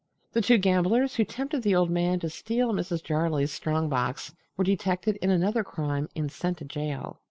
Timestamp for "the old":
1.61-1.91